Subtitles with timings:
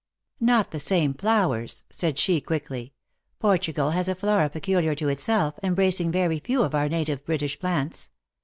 [0.55, 2.93] "Not the same flowers," said she, quickly."
[3.39, 7.59] Por tugal has a Flora peculiar to itself, embracing very few of our native British
[7.59, 8.09] plants.